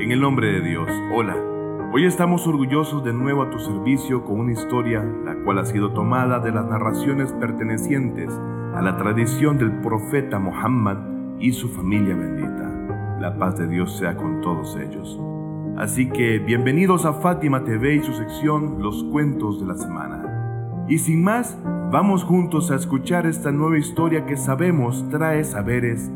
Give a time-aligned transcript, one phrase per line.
[0.00, 1.36] En el nombre de Dios, hola.
[1.92, 5.92] Hoy estamos orgullosos de nuevo a tu servicio con una historia la cual ha sido
[5.92, 8.32] tomada de las narraciones pertenecientes
[8.74, 10.96] a la tradición del profeta Muhammad
[11.38, 13.18] y su familia bendita.
[13.20, 15.20] La paz de Dios sea con todos ellos.
[15.76, 20.86] Así que bienvenidos a Fátima TV y su sección Los Cuentos de la Semana.
[20.88, 21.58] Y sin más,
[21.92, 26.10] vamos juntos a escuchar esta nueva historia que sabemos trae saberes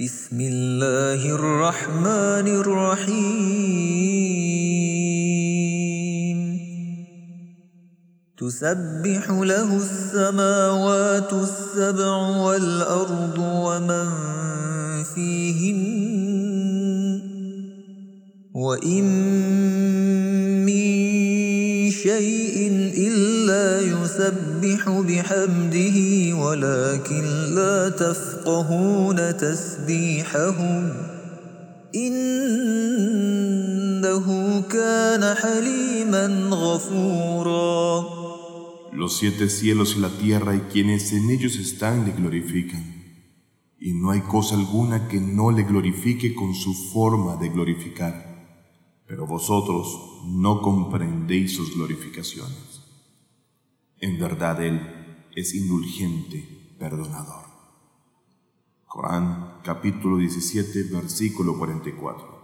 [0.00, 3.58] بسم الله الرحمن الرحيم.
[8.38, 14.08] تسبح له السماوات السبع والأرض ومن
[15.14, 15.80] فيهن.
[18.54, 19.04] وإن
[20.66, 22.77] من شيء
[24.17, 25.97] يسبح بحمده
[26.35, 27.23] ولكن
[27.55, 30.93] لا تفقهون تسبيحهم
[31.95, 33.47] إنه
[34.61, 38.23] كان حليما غفورا
[38.95, 42.83] Los siete cielos y la tierra y quienes en ellos están le glorifican.
[43.79, 48.13] Y no hay cosa alguna que no le glorifique con su forma de glorificar.
[49.07, 49.87] Pero vosotros
[50.27, 52.76] no comprendéis sus glorificaciones.
[54.00, 54.80] En verdad Él
[55.34, 56.46] es indulgente,
[56.78, 57.46] perdonador.
[58.86, 62.38] Corán capítulo 17 versículo 44.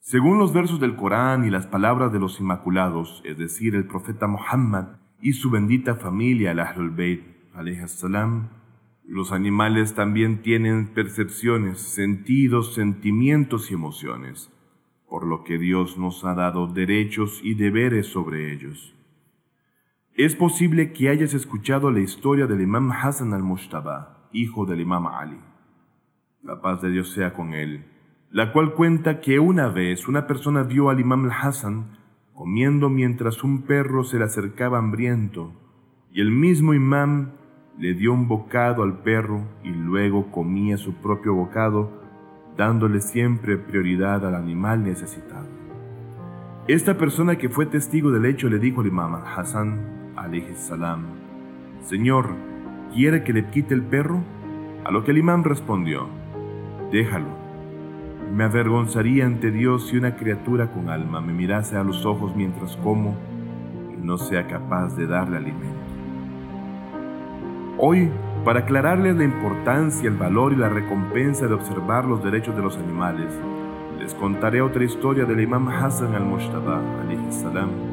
[0.00, 4.26] Según los versos del Corán y las palabras de los Inmaculados, es decir, el profeta
[4.26, 7.22] Muhammad y su bendita familia, el Ahlul Bayt,
[9.06, 14.52] los animales también tienen percepciones, sentidos, sentimientos y emociones,
[15.08, 18.94] por lo que Dios nos ha dado derechos y deberes sobre ellos.
[20.16, 25.38] Es posible que hayas escuchado la historia del Imam Hassan al-Mushtaba, hijo del Imam Ali.
[26.42, 27.84] La paz de Dios sea con él,
[28.30, 31.96] la cual cuenta que una vez una persona vio al Imam al-Hassan
[32.34, 35.52] comiendo mientras un perro se le acercaba hambriento,
[36.10, 37.30] y el mismo Imam
[37.78, 42.02] le dio un bocado al perro y luego comía su propio bocado,
[42.56, 45.48] dándole siempre prioridad al animal necesitado.
[46.66, 49.99] Esta persona que fue testigo del hecho le dijo al Imam al-Hassan,
[50.56, 51.04] salam,
[51.82, 52.30] Señor,
[52.94, 54.22] ¿quiere que le quite el perro?
[54.84, 56.08] A lo que el imam respondió,
[56.90, 57.40] déjalo.
[58.34, 62.76] Me avergonzaría ante Dios si una criatura con alma me mirase a los ojos mientras
[62.76, 63.16] como
[63.92, 65.80] y no sea capaz de darle alimento.
[67.78, 68.10] Hoy,
[68.44, 72.76] para aclararles la importancia, el valor y la recompensa de observar los derechos de los
[72.76, 73.32] animales,
[73.98, 76.80] les contaré otra historia del imam Hassan al-Mushtaba,
[77.30, 77.89] salam.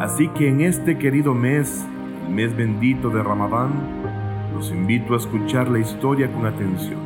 [0.00, 1.84] Así que en este querido mes,
[2.28, 3.72] el mes bendito de Ramadán,
[4.54, 7.00] los invito a escuchar la historia con atención.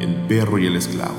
[0.00, 1.16] El perro y el esclavo.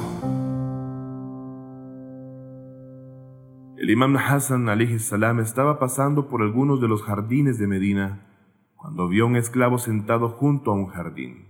[3.77, 4.67] El imam Hassan
[4.99, 8.27] salam estaba pasando por algunos de los jardines de Medina
[8.75, 11.48] cuando vio a un esclavo sentado junto a un jardín.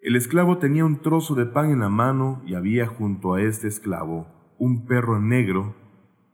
[0.00, 3.66] El esclavo tenía un trozo de pan en la mano y había junto a este
[3.66, 5.74] esclavo un perro negro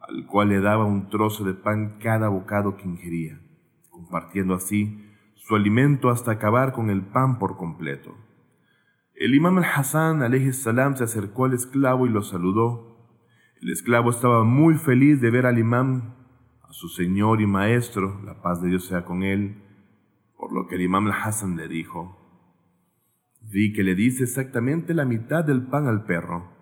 [0.06, 3.40] al cual le daba un trozo de pan cada bocado que ingería,
[3.88, 5.02] compartiendo así
[5.34, 8.14] su alimento hasta acabar con el pan por completo.
[9.14, 10.20] El imam al-Hassan
[10.52, 13.08] salam se acercó al esclavo y lo saludó.
[13.62, 16.14] El esclavo estaba muy feliz de ver al imam,
[16.62, 19.62] a su señor y maestro, la paz de Dios sea con él,
[20.36, 22.23] por lo que el imam al-Hassan le dijo,
[23.50, 26.52] Vi que le diste exactamente la mitad del pan al perro.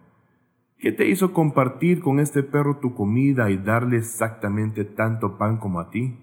[0.79, 5.79] ¿Qué te hizo compartir con este perro tu comida y darle exactamente tanto pan como
[5.79, 6.19] a ti?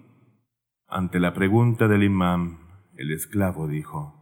[0.86, 2.58] Ante la pregunta del imam,
[2.94, 4.14] el esclavo dijo,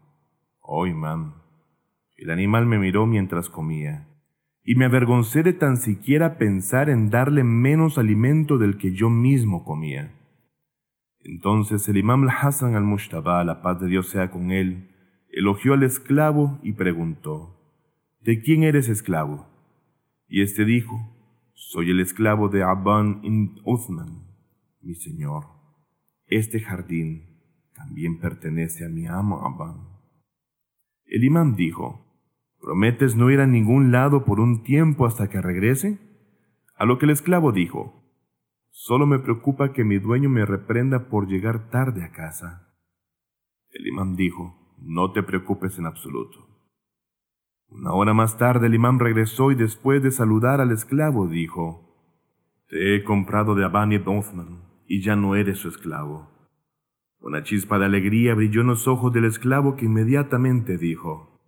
[0.61, 1.43] Oh imam,
[2.17, 4.07] el animal me miró mientras comía,
[4.63, 9.65] y me avergoncé de tan siquiera pensar en darle menos alimento del que yo mismo
[9.65, 10.15] comía.
[11.21, 14.95] Entonces el imam al-Hassan al-Mushtaba, la paz de Dios sea con él,
[15.39, 17.55] elogió al esclavo y preguntó,
[18.21, 19.47] ¿De quién eres esclavo?
[20.27, 20.99] Y éste dijo,
[21.55, 24.27] soy el esclavo de Aban ibn Uthman,
[24.83, 25.45] mi señor.
[26.27, 27.39] Este jardín
[27.73, 29.87] también pertenece a mi amo Aban.
[31.05, 32.05] El imam dijo,
[32.61, 36.01] ¿prometes no ir a ningún lado por un tiempo hasta que regrese?
[36.75, 37.95] A lo que el esclavo dijo,
[38.71, 42.77] Solo me preocupa que mi dueño me reprenda por llegar tarde a casa.
[43.71, 46.47] El imán dijo, No te preocupes en absoluto.
[47.69, 51.95] Una hora más tarde el imán regresó y después de saludar al esclavo dijo,
[52.69, 56.31] Te he comprado de Abani ibn y ya no eres su esclavo.
[57.21, 61.41] Una chispa de alegría brilló en los ojos del esclavo que inmediatamente dijo,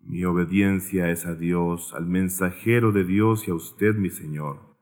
[0.00, 4.76] Mi obediencia es a Dios, al mensajero de Dios y a usted, mi Señor.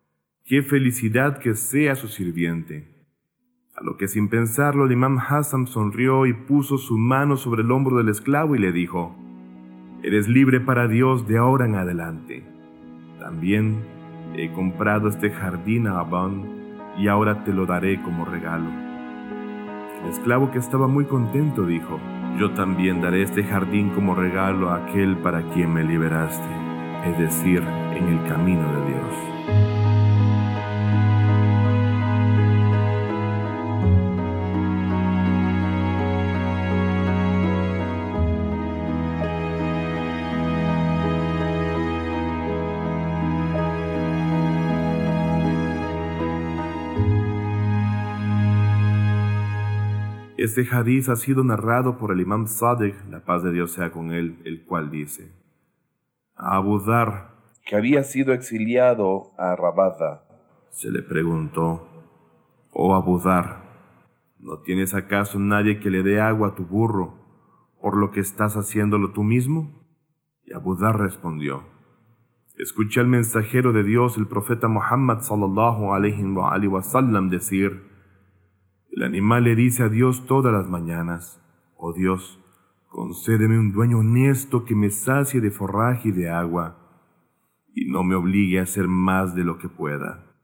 [0.45, 2.94] Qué felicidad que sea su sirviente.
[3.77, 7.73] A lo que sin pensarlo el imam Hassan sonrió y puso su mano sobre el
[7.73, 9.17] hombro del esclavo y le dijo,
[10.05, 12.45] Eres libre para Dios de ahora en adelante.
[13.19, 13.83] También
[14.37, 16.45] he comprado este jardín a Abán
[16.97, 18.71] y ahora te lo daré como regalo.
[20.05, 21.99] El esclavo que estaba muy contento dijo,
[22.39, 26.49] yo también daré este jardín como regalo a aquel para quien me liberaste,
[27.07, 29.34] es decir, en el camino de Dios.
[50.45, 54.13] Este hadiz ha sido narrado por el imam Sadek, la paz de Dios sea con
[54.13, 55.33] él, el cual dice,
[56.37, 57.31] Abu Dhar,
[57.65, 60.27] que había sido exiliado a Rabada,
[60.69, 61.89] se le preguntó,
[62.73, 63.63] Oh Abu Dhar,
[64.39, 67.15] ¿no tienes acaso nadie que le dé agua a tu burro,
[67.81, 69.83] por lo que estás haciéndolo tú mismo?
[70.45, 71.63] Y Abu Dhar respondió,
[72.59, 76.23] Escuché al mensajero de Dios, el profeta Muhammad sallallahu alayhi
[76.69, 77.94] wa sallam, decir,
[78.97, 81.43] el animal le dice a Dios todas las mañanas,
[81.77, 82.41] Oh Dios,
[82.89, 86.79] concédeme un dueño honesto que me sacie de forraje y de agua,
[87.75, 90.37] y no me obligue a hacer más de lo que pueda.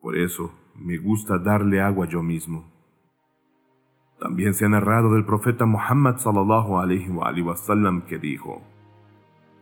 [0.00, 2.72] Por eso me gusta darle agua yo mismo.
[4.20, 8.62] También se ha narrado del profeta Muhammad sallallahu alaihi wa sallam que dijo: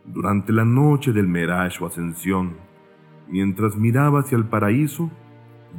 [0.05, 2.57] Durante la noche del Meraj o ascensión,
[3.27, 5.09] mientras miraba hacia el paraíso,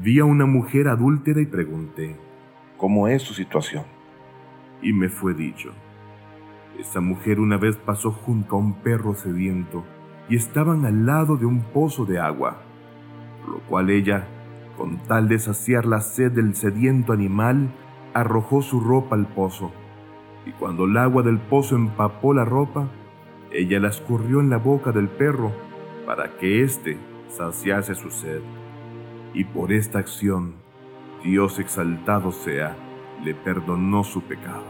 [0.05, 2.15] vi a una mujer adúltera y pregunté:
[2.77, 3.85] cómo es su situación.
[4.83, 5.73] Y me fue dicho,
[6.79, 9.83] esa mujer una vez pasó junto a un perro sediento
[10.29, 12.61] y estaban al lado de un pozo de agua,
[13.49, 14.27] lo cual ella,
[14.77, 17.71] con tal de saciar la sed del sediento animal,
[18.13, 19.73] arrojó su ropa al pozo,
[20.45, 22.91] y cuando el agua del pozo empapó la ropa,
[23.51, 25.51] ella la escurrió en la boca del perro
[26.05, 26.99] para que éste
[27.29, 28.43] saciase su sed.
[29.35, 30.55] Y por esta acción
[31.25, 32.77] Dios exaltado sea,
[33.25, 34.65] le perdonó su pecado.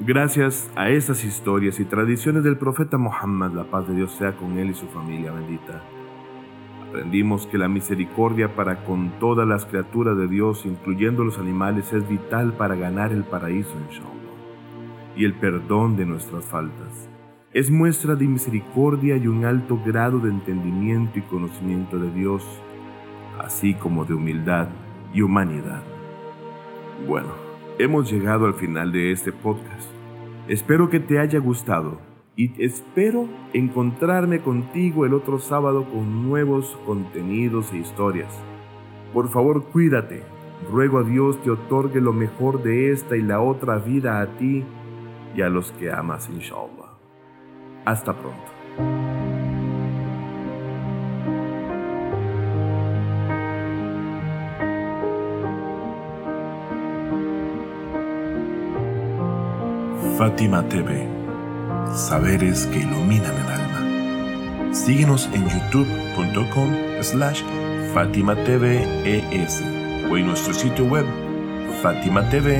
[0.00, 4.58] Gracias a estas historias y tradiciones del profeta Muhammad, la paz de Dios sea con
[4.58, 5.82] él y su familia bendita,
[6.88, 12.08] aprendimos que la misericordia para con todas las criaturas de Dios, incluyendo los animales, es
[12.08, 14.25] vital para ganar el paraíso, inshallah,
[15.16, 17.08] y el perdón de nuestras faltas
[17.56, 22.44] es muestra de misericordia y un alto grado de entendimiento y conocimiento de Dios,
[23.38, 24.68] así como de humildad
[25.14, 25.82] y humanidad.
[27.08, 27.28] Bueno,
[27.78, 29.88] hemos llegado al final de este podcast.
[30.48, 31.98] Espero que te haya gustado
[32.36, 38.38] y espero encontrarme contigo el otro sábado con nuevos contenidos e historias.
[39.14, 40.22] Por favor, cuídate.
[40.70, 44.62] Ruego a Dios te otorgue lo mejor de esta y la otra vida a ti
[45.36, 46.96] y a los que amas, inshallah.
[47.84, 48.56] Hasta pronto.
[60.16, 61.06] Fátima TV,
[61.94, 64.74] saberes que iluminan el alma.
[64.74, 67.42] Síguenos en youtube.com slash
[67.92, 71.04] Fátima o en nuestro sitio web
[71.82, 72.56] fatimatv.es.